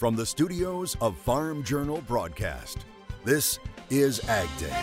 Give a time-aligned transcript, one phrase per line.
[0.00, 2.86] From the studios of Farm Journal Broadcast,
[3.22, 3.58] this
[3.90, 4.74] is Ag Day.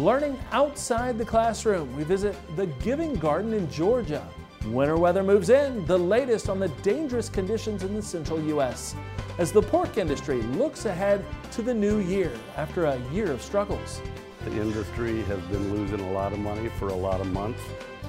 [0.00, 4.24] Learning outside the classroom, we visit the Giving Garden in Georgia.
[4.66, 8.94] Winter weather moves in, the latest on the dangerous conditions in the central U.S.
[9.38, 14.00] As the pork industry looks ahead to the new year after a year of struggles.
[14.46, 17.60] The industry has been losing a lot of money for a lot of months.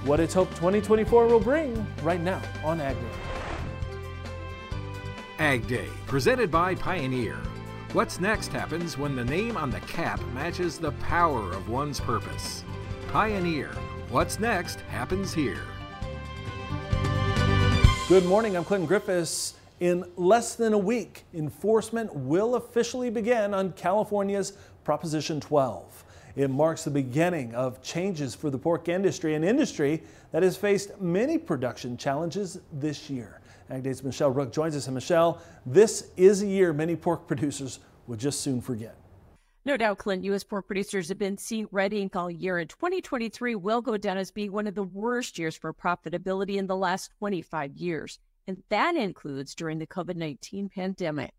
[0.06, 3.18] What it's hoped 2024 will bring right now on Ag Day.
[5.40, 7.38] Ag Day, presented by Pioneer.
[7.94, 12.64] What's next happens when the name on the cap matches the power of one's purpose.
[13.08, 13.72] Pioneer.
[14.12, 15.64] What's next happens here.
[18.08, 19.56] Good morning, I'm Clinton Griffiths.
[19.80, 26.04] In less than a week, enforcement will officially begin on California's Proposition 12.
[26.38, 31.02] It marks the beginning of changes for the pork industry, an industry that has faced
[31.02, 33.42] many production challenges this year.
[33.72, 34.86] AgDay's Michelle Rook joins us.
[34.86, 38.96] And Michelle, this is a year many pork producers will just soon forget.
[39.66, 40.44] No doubt, Clint, U.S.
[40.44, 44.30] pork producers have been seeing red ink all year, and 2023 will go down as
[44.30, 48.20] being one of the worst years for profitability in the last 25 years.
[48.46, 51.34] And that includes during the COVID 19 pandemic.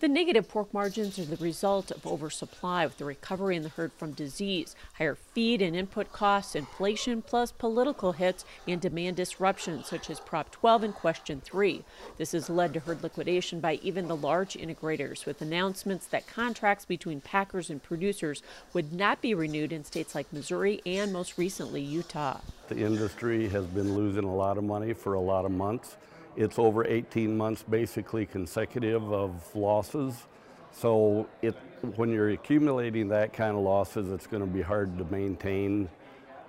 [0.00, 3.92] The negative pork margins are the result of oversupply with the recovery in the herd
[3.92, 10.10] from disease, higher feed and input costs, inflation, plus political hits and demand disruptions such
[10.10, 11.84] as Prop 12 and Question 3.
[12.18, 16.84] This has led to herd liquidation by even the large integrators, with announcements that contracts
[16.84, 18.42] between packers and producers
[18.72, 22.40] would not be renewed in states like Missouri and most recently Utah.
[22.68, 25.96] The industry has been losing a lot of money for a lot of months.
[26.36, 30.26] It's over 18 months basically consecutive of losses.
[30.72, 31.54] So it,
[31.96, 35.88] when you're accumulating that kind of losses, it's going to be hard to maintain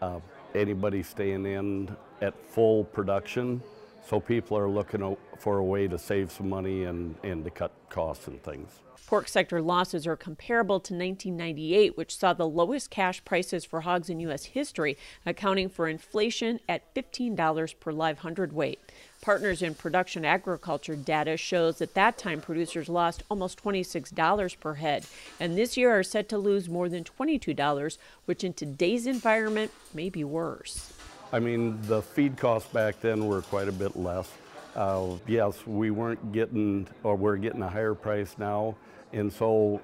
[0.01, 0.19] uh,
[0.55, 3.61] anybody staying in at full production.
[4.07, 7.71] So people are looking for a way to save some money and, and to cut
[7.89, 8.79] costs and things.
[9.07, 14.09] Pork sector losses are comparable to 1998, which saw the lowest cash prices for hogs
[14.09, 14.45] in U.S.
[14.45, 18.79] history, accounting for inflation at $15 per live hundredweight.
[19.25, 25.03] Partners in Production Agriculture data shows that that time producers lost almost $26 per head,
[25.39, 30.11] and this year are set to lose more than $22, which in today's environment may
[30.11, 30.93] be worse.
[31.33, 34.31] I mean, the feed costs back then were quite a bit less.
[34.75, 38.75] Uh, yes, we weren't getting, or we're getting a higher price now,
[39.11, 39.81] and so,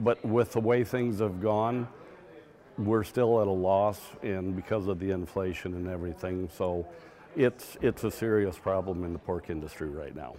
[0.00, 1.88] but with the way things have gone,
[2.76, 6.86] we're still at a loss, and because of the inflation and everything, so
[7.36, 10.34] it's it's a serious problem in the pork industry right now.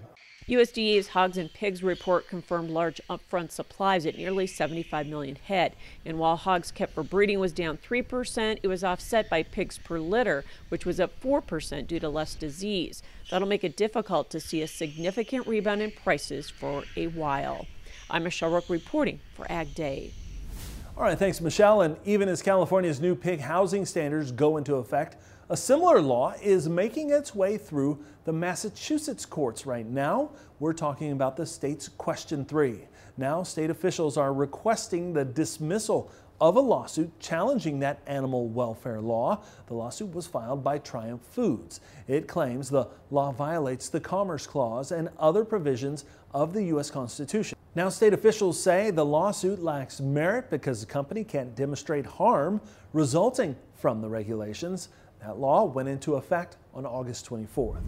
[0.48, 5.74] USDA's Hogs and Pigs report confirmed large upfront supplies at nearly 75 million head.
[6.06, 10.00] And while hogs kept for breeding was down 3%, it was offset by pigs per
[10.00, 13.02] litter, which was up 4% due to less disease.
[13.32, 17.66] That'll make it difficult to see a significant rebound in prices for a while.
[18.10, 20.12] I'm Michelle Rook reporting for Ag Day.
[20.98, 21.82] All right, thanks, Michelle.
[21.82, 25.16] And even as California's new pig housing standards go into effect,
[25.50, 30.32] a similar law is making its way through the Massachusetts courts right now.
[30.60, 32.80] We're talking about the state's Question 3.
[33.18, 36.10] Now, state officials are requesting the dismissal
[36.40, 39.44] of a lawsuit challenging that animal welfare law.
[39.68, 41.80] The lawsuit was filed by Triumph Foods.
[42.08, 46.90] It claims the law violates the Commerce Clause and other provisions of the U.S.
[46.90, 47.58] Constitution.
[47.76, 52.62] Now, state officials say the lawsuit lacks merit because the company can't demonstrate harm
[52.94, 54.90] resulting from the regulations.
[55.26, 57.82] That law went into effect on August 24th.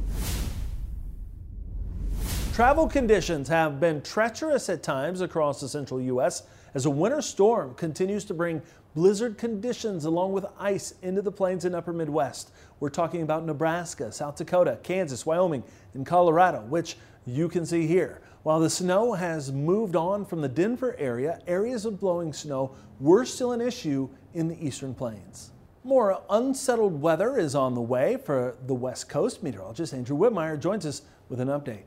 [2.53, 6.43] Travel conditions have been treacherous at times across the central U.S.
[6.73, 8.61] as a winter storm continues to bring
[8.93, 12.53] blizzard conditions along with ice into the plains and upper Midwest.
[12.79, 15.63] We're talking about Nebraska, South Dakota, Kansas, Wyoming,
[15.93, 18.21] and Colorado, which you can see here.
[18.43, 23.25] While the snow has moved on from the Denver area, areas of blowing snow were
[23.25, 25.51] still an issue in the eastern plains.
[25.85, 29.43] More unsettled weather is on the way for the West Coast.
[29.43, 31.83] Meteorologist Andrew Whitmire joins us with an update.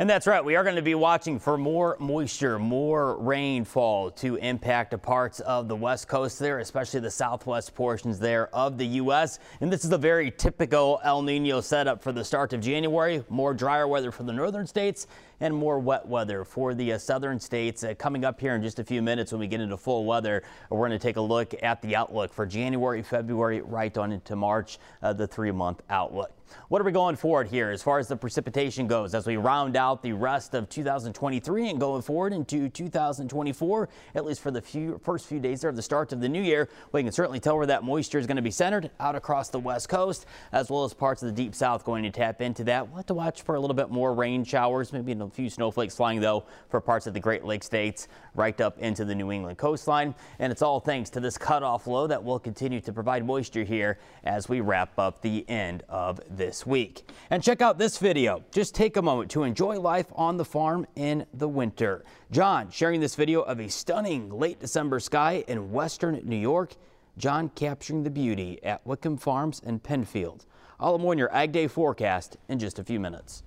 [0.00, 0.42] And that's right.
[0.42, 5.68] We are going to be watching for more moisture, more rainfall to impact parts of
[5.68, 9.40] the west coast there, especially the southwest portions there of the U.S.
[9.60, 13.22] And this is a very typical El Nino setup for the start of January.
[13.28, 15.06] More drier weather for the northern states
[15.38, 17.84] and more wet weather for the uh, southern states.
[17.84, 20.42] Uh, coming up here in just a few minutes when we get into full weather,
[20.70, 24.34] we're going to take a look at the outlook for January, February, right on into
[24.34, 26.32] March, uh, the three month outlook.
[26.68, 29.76] What are we going forward here as far as the precipitation goes as we round
[29.76, 35.00] out the rest of 2023 and going forward into 2024, at least for the few,
[35.02, 36.68] first few days there of the start of the new year?
[36.92, 39.58] We can certainly tell where that moisture is going to be centered out across the
[39.58, 42.86] west coast, as well as parts of the deep south going to tap into that.
[42.86, 45.96] We'll have to watch for a little bit more rain showers, maybe a few snowflakes
[45.96, 49.58] flying, though, for parts of the Great Lakes states right up into the New England
[49.58, 50.14] coastline.
[50.38, 53.98] And it's all thanks to this cutoff low that will continue to provide moisture here
[54.24, 57.06] as we wrap up the end of this week.
[57.28, 58.42] And check out this video.
[58.50, 62.02] Just take a moment to enjoy life on the farm in the winter.
[62.30, 66.76] John sharing this video of a stunning late December sky in western New York.
[67.18, 70.46] John capturing the beauty at Wickham Farms in Penfield.
[70.80, 73.42] I'll have more on your Ag Day forecast in just a few minutes.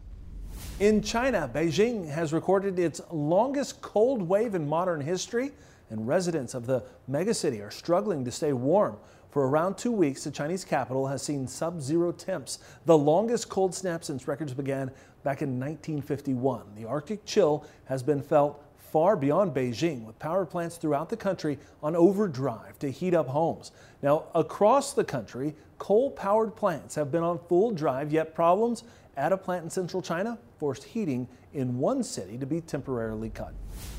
[0.80, 5.52] In China, Beijing has recorded its longest cold wave in modern history,
[5.94, 8.98] and residents of the megacity are struggling to stay warm.
[9.30, 13.74] For around two weeks, the Chinese capital has seen sub zero temps, the longest cold
[13.74, 14.92] snap since records began
[15.24, 16.64] back in 1951.
[16.76, 21.58] The Arctic chill has been felt far beyond Beijing, with power plants throughout the country
[21.82, 23.72] on overdrive to heat up homes.
[24.02, 28.84] Now, across the country, coal powered plants have been on full drive, yet problems
[29.16, 33.54] at a plant in central China forced heating in one city to be temporarily cut.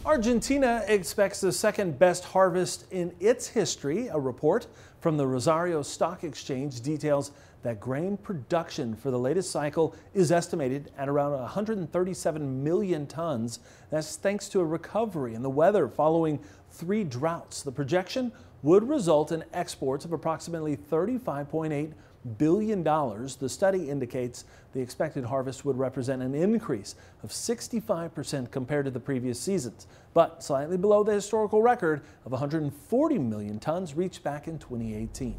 [0.06, 4.08] Argentina expects the second best harvest in its history.
[4.08, 4.66] A report
[5.02, 7.32] from the Rosario Stock Exchange details
[7.64, 13.58] that grain production for the latest cycle is estimated at around 137 million tons.
[13.90, 16.40] That's thanks to a recovery in the weather following
[16.70, 17.60] three droughts.
[17.60, 18.32] The projection
[18.62, 21.92] would result in exports of approximately 35.8
[22.38, 23.36] billion dollars.
[23.36, 29.00] The study indicates the expected harvest would represent an increase of 65% compared to the
[29.00, 34.58] previous seasons, but slightly below the historical record of 140 million tons reached back in
[34.58, 35.36] 2018.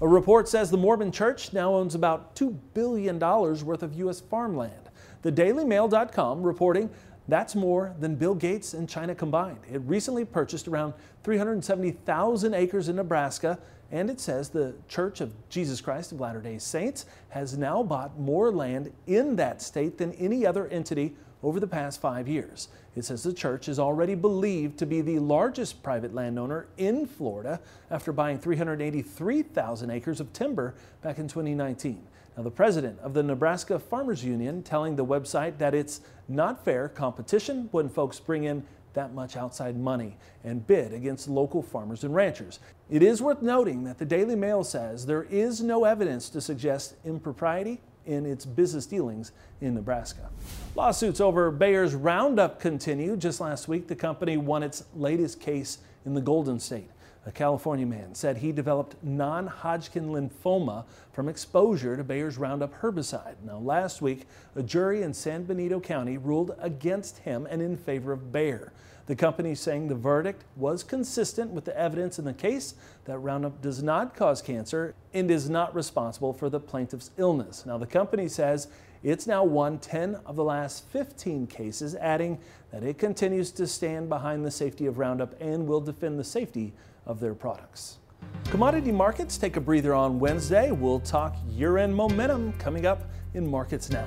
[0.00, 4.20] A report says the Mormon Church now owns about $2 billion worth of U.S.
[4.20, 4.90] farmland.
[5.22, 6.90] The DailyMail.com reporting
[7.28, 9.60] that's more than Bill Gates and China combined.
[9.70, 13.58] It recently purchased around 370,000 acres in Nebraska,
[13.92, 18.18] and it says the Church of Jesus Christ of Latter day Saints has now bought
[18.18, 22.68] more land in that state than any other entity over the past five years.
[22.96, 27.60] It says the church is already believed to be the largest private landowner in Florida
[27.90, 32.02] after buying 383,000 acres of timber back in 2019.
[32.36, 36.88] Now, the president of the Nebraska Farmers Union telling the website that it's not fair
[36.88, 38.64] competition when folks bring in
[38.94, 42.58] that much outside money and bid against local farmers and ranchers.
[42.92, 46.94] It is worth noting that the Daily Mail says there is no evidence to suggest
[47.06, 50.28] impropriety in its business dealings in Nebraska.
[50.74, 53.16] Lawsuits over Bayer's Roundup continue.
[53.16, 56.90] Just last week, the company won its latest case in the Golden State.
[57.24, 60.84] A California man said he developed non Hodgkin lymphoma
[61.14, 63.36] from exposure to Bayer's Roundup herbicide.
[63.42, 68.12] Now, last week, a jury in San Benito County ruled against him and in favor
[68.12, 68.70] of Bayer.
[69.06, 73.18] The company is saying the verdict was consistent with the evidence in the case that
[73.18, 77.66] Roundup does not cause cancer and is not responsible for the plaintiff's illness.
[77.66, 78.68] Now, the company says
[79.02, 82.38] it's now won 10 of the last 15 cases, adding
[82.70, 86.72] that it continues to stand behind the safety of Roundup and will defend the safety
[87.04, 87.98] of their products.
[88.44, 90.70] Commodity markets take a breather on Wednesday.
[90.70, 94.06] We'll talk year end momentum coming up in Markets Now.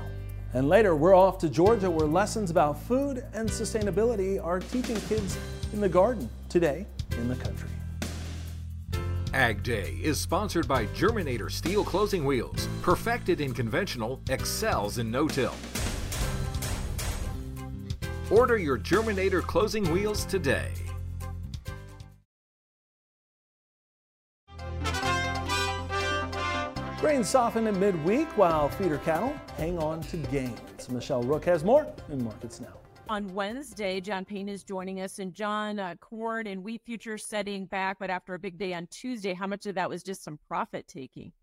[0.56, 5.38] And later, we're off to Georgia where lessons about food and sustainability are teaching kids
[5.74, 6.86] in the garden today
[7.18, 7.68] in the country.
[9.34, 12.70] Ag Day is sponsored by Germinator Steel Closing Wheels.
[12.82, 15.54] Perfected in conventional, excels in no-till.
[18.32, 20.72] Order your Germinator closing wheels today.
[27.00, 30.90] Grains soften in midweek while feeder cattle hang on to gains.
[30.90, 32.74] Michelle Rook has more in Markets Now.
[33.10, 37.66] On Wednesday, John Payne is joining us, and John, uh, corn and wheat futures setting
[37.66, 40.40] back, but after a big day on Tuesday, how much of that was just some
[40.48, 41.34] profit taking?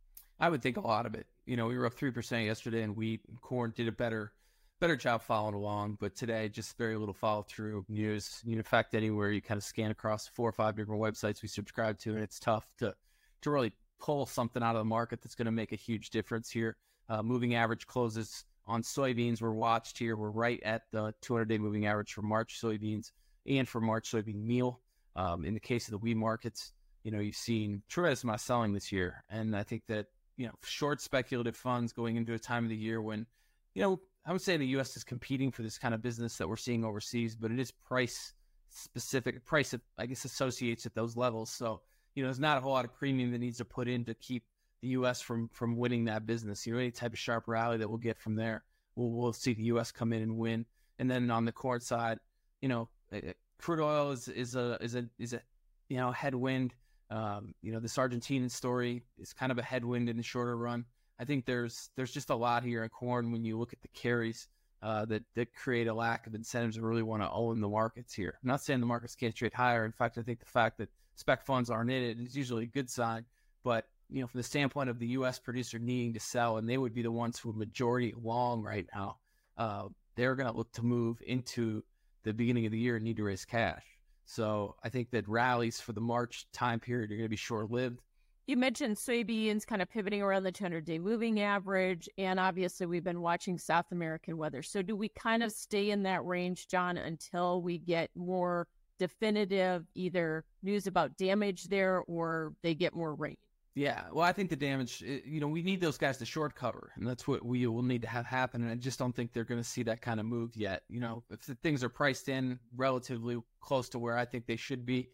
[0.40, 1.26] I would think a lot of it.
[1.44, 4.32] You know, we were up three percent yesterday, and wheat and corn did a better
[4.80, 5.98] better job following along.
[6.00, 8.40] But today, just very little follow through news.
[8.44, 11.42] You know, in fact, anywhere you kind of scan across four or five different websites
[11.42, 12.94] we subscribe to, and it's tough to
[13.42, 16.50] to really pull something out of the market that's going to make a huge difference
[16.50, 16.76] here.
[17.08, 20.16] Uh, moving average closes on soybeans were watched here.
[20.16, 23.12] We're right at the 200 day moving average for March soybeans
[23.46, 24.80] and for March soybean meal.
[25.14, 26.72] Um, in the case of the wheat markets,
[27.04, 29.24] you know, you've seen of selling this year.
[29.28, 30.06] And I think that,
[30.36, 33.26] you know, short speculative funds going into a time of the year when,
[33.74, 34.96] you know, I would say the U.S.
[34.96, 38.32] is competing for this kind of business that we're seeing overseas, but it is price
[38.70, 41.50] specific, price I guess associates at those levels.
[41.50, 41.82] So
[42.14, 44.14] you know, there's not a whole lot of premium that needs to put in to
[44.14, 44.44] keep
[44.80, 45.20] the U.S.
[45.20, 46.66] from from winning that business.
[46.66, 48.64] You know, any type of sharp rally that we'll get from there,
[48.96, 49.92] we'll we'll see the U.S.
[49.92, 50.66] come in and win.
[50.98, 52.18] And then on the court side,
[52.60, 55.40] you know, eh, eh, crude oil is is a is a is a
[55.88, 56.74] you know headwind.
[57.10, 60.84] Um, you know, this Argentinian story is kind of a headwind in the shorter run.
[61.18, 63.88] I think there's there's just a lot here in corn when you look at the
[63.88, 64.48] carries
[64.82, 68.12] uh, that that create a lack of incentives to really want to own the markets
[68.12, 68.38] here.
[68.42, 69.84] I'm not saying the markets can't trade higher.
[69.84, 72.66] In fact, I think the fact that spec funds aren't in it is usually a
[72.66, 73.24] good sign.
[73.62, 75.38] But you know, from the standpoint of the U.S.
[75.38, 78.86] producer needing to sell, and they would be the ones who are majority long right
[78.94, 79.18] now,
[79.56, 79.84] uh,
[80.16, 81.82] they're going to look to move into
[82.24, 83.82] the beginning of the year and need to raise cash.
[84.24, 87.70] So I think that rallies for the March time period are going to be short
[87.70, 88.00] lived.
[88.46, 92.08] You mentioned soybeans kind of pivoting around the 200 day moving average.
[92.18, 94.62] And obviously, we've been watching South American weather.
[94.62, 98.66] So, do we kind of stay in that range, John, until we get more
[98.98, 103.36] definitive either news about damage there or they get more rain?
[103.74, 106.54] Yeah, well, I think the damage, eh, you know, we need those guys to short
[106.54, 108.62] cover, and that's what we will need to have happen.
[108.62, 110.82] And I just don't think they're going to see that kind of move yet.
[110.90, 114.84] You know, if things are priced in relatively close to where I think they should
[114.84, 115.08] be,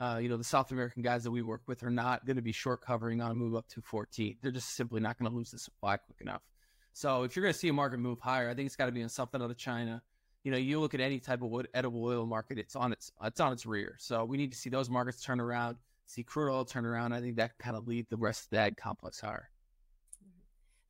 [0.00, 2.42] uh, you know, the South American guys that we work with are not going to
[2.42, 4.36] be short covering on a move up to 14.
[4.42, 6.42] They're just simply not going to lose the supply quick enough.
[6.92, 8.92] So if you're going to see a market move higher, I think it's got to
[8.92, 10.02] be in something out of China.
[10.42, 13.10] You know, you look at any type of wood, edible oil market, it's on its
[13.22, 13.96] it's on its rear.
[13.98, 17.12] So we need to see those markets turn around see crude oil turn around.
[17.12, 19.50] I think that kind of lead the rest of the ag complex higher.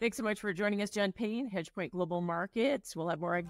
[0.01, 2.95] Thanks so much for joining us, John Payne, HedgePoint Global Markets.
[2.97, 3.49] We'll have more Ag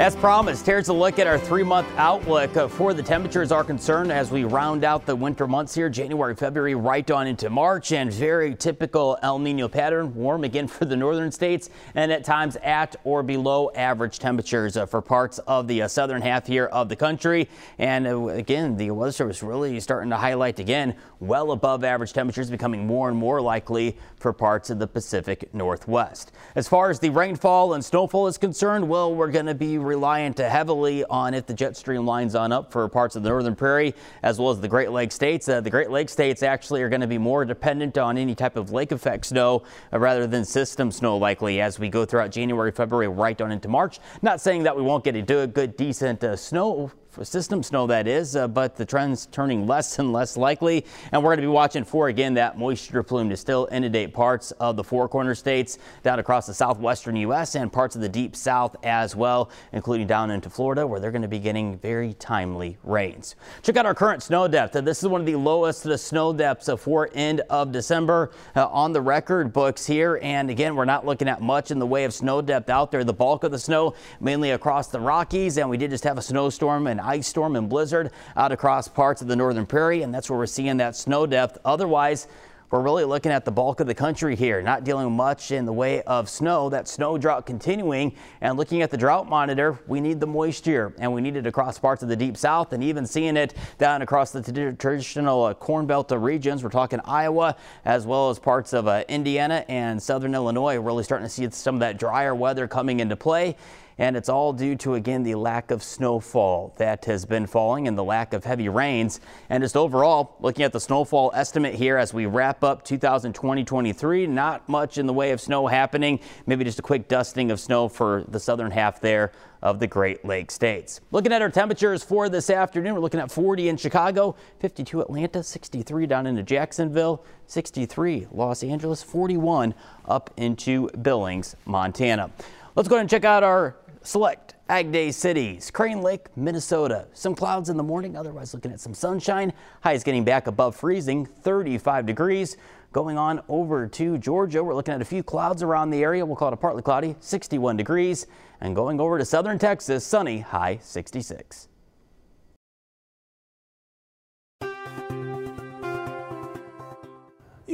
[0.00, 3.62] As promised, here's a look at our three month outlook uh, for the temperatures are
[3.62, 7.92] concerned as we round out the winter months here, January, February, right on into March,
[7.92, 10.14] and very typical El Nino pattern.
[10.14, 14.86] Warm again for the northern states, and at times at or below average temperatures uh,
[14.86, 17.46] for parts of the uh, southern half here of the country.
[17.78, 22.86] And again, the Weather Service really starting to highlight again well above average temperatures becoming
[22.86, 26.32] more and more likely for parts of the Pacific Northwest.
[26.54, 30.38] As far as the rainfall and snowfall is concerned, well, we're going to be reliant
[30.38, 33.92] heavily on if the jet stream lines on up for parts of the northern prairie
[34.22, 35.48] as well as the Great Lakes states.
[35.48, 38.56] Uh, the Great Lakes states actually are going to be more dependent on any type
[38.56, 42.70] of lake effect snow uh, rather than system snow likely as we go throughout January,
[42.70, 43.98] February, right on into March.
[44.22, 46.92] Not saying that we won't get a good, decent uh, snow
[47.22, 50.84] system snow that is, uh, but the trend's turning less and less likely.
[51.12, 54.52] And we're going to be watching for again that moisture plume to still inundate parts
[54.52, 57.54] of the four corner states down across the southwestern U.S.
[57.54, 61.22] and parts of the deep south as well, including down into Florida where they're going
[61.22, 63.36] to be getting very timely rains.
[63.62, 64.72] Check out our current snow depth.
[64.72, 68.92] This is one of the lowest the snow depths for end of December uh, on
[68.92, 70.18] the record books here.
[70.22, 73.04] And again, we're not looking at much in the way of snow depth out there.
[73.04, 76.22] The bulk of the snow mainly across the Rockies, and we did just have a
[76.22, 80.30] snowstorm and ice storm and blizzard out across parts of the northern prairie, and that's
[80.30, 81.58] where we're seeing that snow depth.
[81.64, 82.28] Otherwise,
[82.70, 85.72] we're really looking at the bulk of the country here, not dealing much in the
[85.72, 86.68] way of snow.
[86.68, 91.12] That snow drought continuing and looking at the drought monitor, we need the moisture and
[91.12, 94.30] we need it across parts of the deep south and even seeing it down across
[94.30, 94.40] the
[94.78, 96.62] traditional uh, corn belt of regions.
[96.62, 100.76] We're talking Iowa as well as parts of uh, Indiana and southern Illinois.
[100.76, 103.56] Really starting to see some of that drier weather coming into play
[104.00, 107.98] and it's all due to, again, the lack of snowfall that has been falling and
[107.98, 109.20] the lack of heavy rains.
[109.50, 114.66] And just overall, looking at the snowfall estimate here as we wrap up 2020-23, not
[114.70, 116.18] much in the way of snow happening.
[116.46, 120.24] Maybe just a quick dusting of snow for the southern half there of the Great
[120.24, 121.02] Lakes states.
[121.10, 125.42] Looking at our temperatures for this afternoon, we're looking at 40 in Chicago, 52 Atlanta,
[125.42, 129.74] 63 down into Jacksonville, 63 Los Angeles, 41
[130.06, 132.30] up into Billings, Montana.
[132.76, 137.06] Let's go ahead and check out our Select Ag Day cities, Crane Lake, Minnesota.
[137.12, 139.52] Some clouds in the morning, otherwise looking at some sunshine.
[139.82, 142.56] Highs getting back above freezing, 35 degrees.
[142.92, 146.24] Going on over to Georgia, we're looking at a few clouds around the area.
[146.24, 148.26] We'll call it a partly cloudy, 61 degrees.
[148.62, 151.69] And going over to southern Texas, sunny, high 66.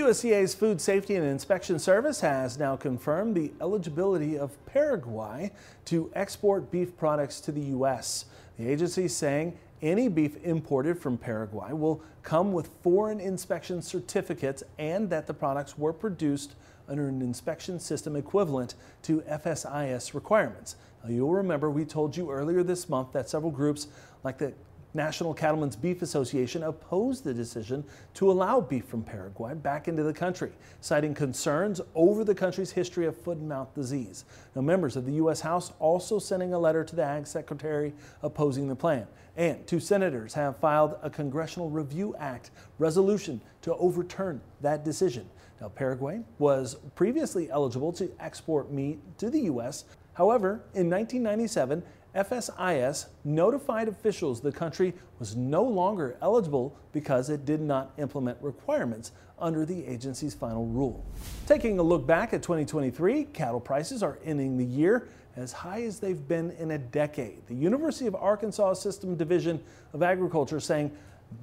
[0.06, 5.50] USDA's Food Safety and Inspection Service has now confirmed the eligibility of Paraguay
[5.86, 8.26] to export beef products to the U.S.
[8.56, 14.62] The agency is saying any beef imported from Paraguay will come with foreign inspection certificates
[14.78, 16.54] and that the products were produced
[16.88, 20.76] under an inspection system equivalent to FSIS requirements.
[21.02, 23.88] Now, you'll remember we told you earlier this month that several groups
[24.22, 24.52] like the
[24.94, 30.12] National Cattlemen's Beef Association opposed the decision to allow beef from Paraguay back into the
[30.12, 34.24] country, citing concerns over the country's history of foot and mouth disease.
[34.54, 35.40] Now, members of the U.S.
[35.40, 39.06] House also sending a letter to the Ag Secretary opposing the plan.
[39.36, 45.28] And two senators have filed a Congressional Review Act resolution to overturn that decision.
[45.60, 49.84] Now, Paraguay was previously eligible to export meat to the U.S.
[50.14, 51.82] However, in 1997,
[52.16, 59.12] FSIS notified officials the country was no longer eligible because it did not implement requirements
[59.38, 61.04] under the agency's final rule.
[61.46, 66.00] Taking a look back at 2023, cattle prices are ending the year as high as
[66.00, 67.46] they've been in a decade.
[67.46, 70.90] The University of Arkansas System Division of Agriculture saying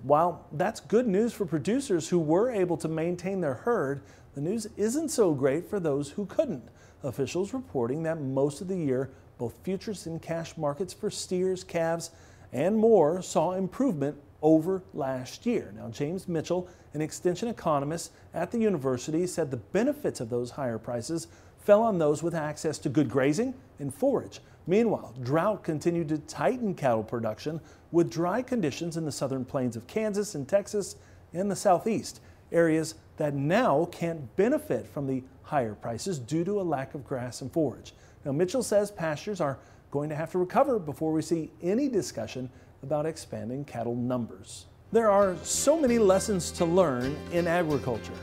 [0.02, 4.02] while that's good news for producers who were able to maintain their herd,
[4.34, 6.64] the news isn't so great for those who couldn't.
[7.04, 9.12] Officials reporting that most of the year
[9.44, 12.12] both futures and cash markets for steers, calves,
[12.54, 15.74] and more saw improvement over last year.
[15.76, 20.78] Now, James Mitchell, an extension economist at the university, said the benefits of those higher
[20.78, 21.28] prices
[21.60, 24.40] fell on those with access to good grazing and forage.
[24.66, 27.60] Meanwhile, drought continued to tighten cattle production
[27.92, 30.96] with dry conditions in the southern plains of Kansas and Texas
[31.34, 32.22] and the southeast,
[32.54, 37.42] areas that now can't benefit from the higher prices due to a lack of grass
[37.42, 37.94] and forage.
[38.26, 39.60] Now, Mitchell says pastures are
[39.92, 42.50] going to have to recover before we see any discussion
[42.82, 44.66] about expanding cattle numbers.
[44.92, 48.14] There are so many lessons to learn in agriculture.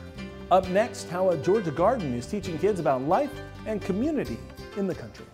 [0.51, 3.31] Up next, how a Georgia garden is teaching kids about life
[3.65, 4.37] and community
[4.77, 5.25] in the country.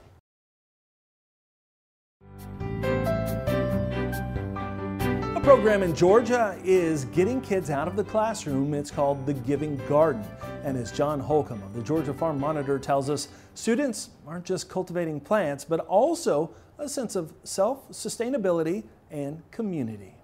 [5.48, 8.74] Program in Georgia is getting kids out of the classroom.
[8.74, 10.22] It's called the Giving Garden.
[10.66, 15.22] And as John Holcomb of the Georgia Farm Monitor tells us, students aren't just cultivating
[15.22, 20.16] plants, but also a sense of self sustainability and community.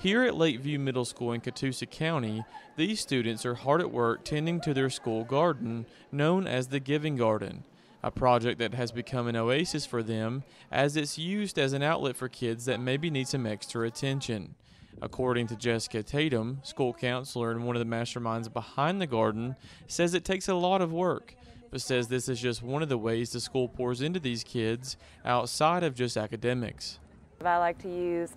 [0.00, 4.60] Here at Lakeview Middle School in Catoosa County, these students are hard at work tending
[4.62, 7.62] to their school garden, known as the Giving Garden,
[8.02, 12.16] a project that has become an oasis for them as it's used as an outlet
[12.16, 14.54] for kids that maybe need some extra attention.
[15.02, 20.14] According to Jessica Tatum, school counselor and one of the masterminds behind the garden, says
[20.14, 21.34] it takes a lot of work,
[21.70, 24.96] but says this is just one of the ways the school pours into these kids
[25.24, 26.98] outside of just academics.
[27.42, 28.32] I like to use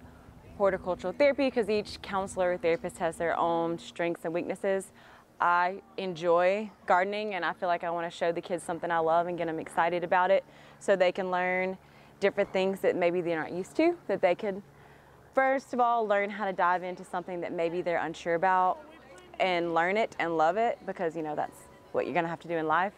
[0.58, 4.92] horticultural therapy because each counselor or therapist has their own strengths and weaknesses.
[5.40, 9.00] I enjoy gardening and I feel like I want to show the kids something I
[9.00, 10.44] love and get them excited about it
[10.80, 11.78] so they can learn
[12.20, 14.62] different things that maybe they aren't used to, that they could
[15.34, 18.80] first of all learn how to dive into something that maybe they're unsure about
[19.40, 21.58] and learn it and love it because you know that's
[21.92, 22.94] what you're going to have to do in life.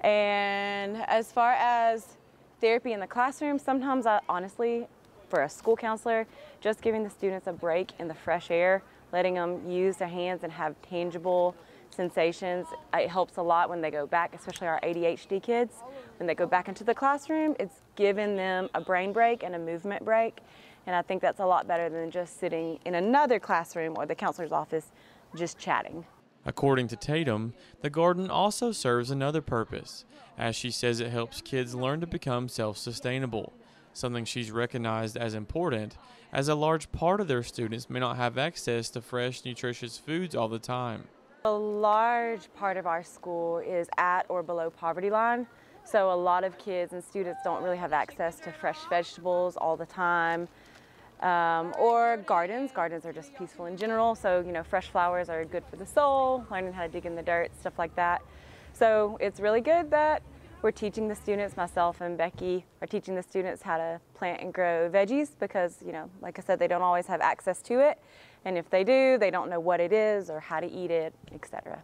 [0.00, 2.16] And as far as
[2.60, 4.86] therapy in the classroom, sometimes I honestly
[5.28, 6.26] for a school counselor,
[6.60, 10.42] just giving the students a break in the fresh air, letting them use their hands
[10.42, 11.54] and have tangible
[11.90, 12.66] sensations.
[12.94, 15.74] Uh, it helps a lot when they go back, especially our ADHD kids.
[16.18, 19.58] When they go back into the classroom, it's giving them a brain break and a
[19.58, 20.38] movement break.
[20.86, 24.14] And I think that's a lot better than just sitting in another classroom or the
[24.14, 24.92] counselor's office
[25.36, 26.04] just chatting.
[26.44, 30.04] According to Tatum, the garden also serves another purpose,
[30.38, 33.52] as she says it helps kids learn to become self sustainable
[33.96, 35.96] something she's recognized as important,
[36.32, 40.34] as a large part of their students may not have access to fresh, nutritious foods
[40.34, 41.04] all the time.
[41.44, 45.46] A large part of our school is at or below poverty line,
[45.84, 49.76] so a lot of kids and students don't really have access to fresh vegetables all
[49.76, 50.48] the time.
[51.20, 52.72] Um, or gardens.
[52.72, 55.86] Gardens are just peaceful in general, so you know fresh flowers are good for the
[55.86, 56.44] soul.
[56.50, 58.20] Learning how to dig in the dirt, stuff like that.
[58.74, 60.22] So it's really good that
[60.66, 64.52] we're teaching the students, myself and Becky are teaching the students how to plant and
[64.52, 68.00] grow veggies because, you know, like I said, they don't always have access to it.
[68.44, 71.14] And if they do, they don't know what it is or how to eat it,
[71.32, 71.80] etc.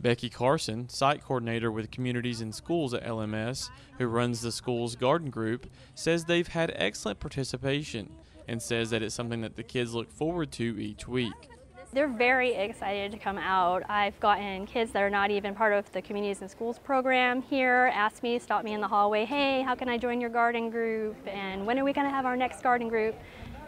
[0.00, 3.68] Becky Carson, site coordinator with Communities In Schools at LMS,
[3.98, 8.10] who runs the school's garden group, says they've had excellent participation
[8.48, 11.50] and says that it's something that the kids look forward to each week.
[11.90, 13.82] They're very excited to come out.
[13.88, 17.90] I've gotten kids that are not even part of the Communities In Schools program here
[17.94, 21.16] ask me, stop me in the hallway, hey, how can I join your garden group?
[21.26, 23.16] And when are we going to have our next garden group?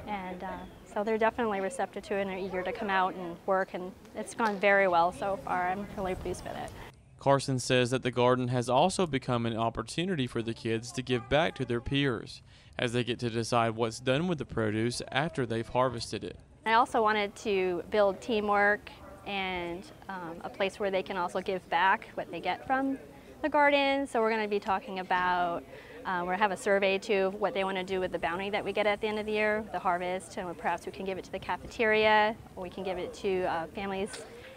[0.07, 0.51] And uh,
[0.93, 3.71] so they're definitely receptive to it and are eager to come out and work.
[3.73, 5.71] And it's gone very well so far.
[5.71, 6.71] I'm really pleased with it.
[7.19, 11.27] Carson says that the garden has also become an opportunity for the kids to give
[11.31, 12.43] back to their peers
[12.79, 16.39] as they get to decide what's done with the produce after they've harvested it.
[16.67, 18.91] I also wanted to build teamwork
[19.27, 22.99] and um, a place where they can also give back what they get from
[23.43, 24.07] the garden.
[24.07, 25.63] So we're going to be talking about
[26.01, 28.49] Uh, we'll have a survey too of what they want to do with the bounty
[28.49, 31.05] that we get at the end of the year, the harvest, and perhaps we can
[31.05, 34.09] give it to the cafeteria or we can give it to uh, families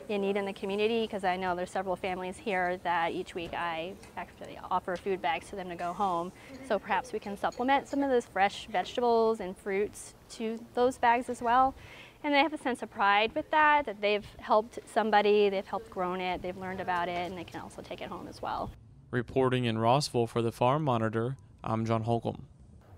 [0.10, 3.54] in need in the community because I know there's several families here that each week
[3.54, 6.32] I actually offer food bags to them to go home.
[6.68, 11.30] So perhaps we can supplement some of those fresh vegetables and fruits to those bags
[11.30, 11.76] as well.
[12.24, 15.90] And they have a sense of pride with that, that they've helped somebody, they've helped
[15.90, 18.72] grown it, they've learned about it, and they can also take it home as well.
[19.12, 22.48] Reporting in Rossville for the Farm Monitor, I'm John Holcomb.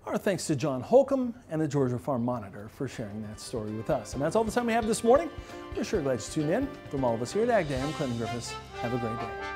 [0.06, 3.90] Our thanks to John Holcomb and the Georgia Farm Monitor for sharing that story with
[3.90, 4.12] us.
[4.12, 5.28] And that's all the time we have this morning.
[5.76, 6.68] We're sure glad you tuned in.
[6.90, 8.52] From all of us here at Ag Day, I'm Clinton Griffiths.
[8.82, 9.55] Have a great day.